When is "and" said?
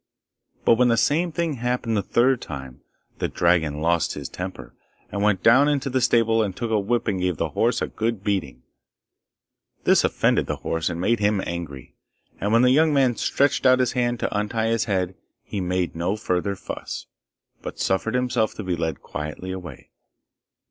5.11-5.21, 6.41-6.57, 7.07-7.21, 10.89-10.99, 12.39-12.51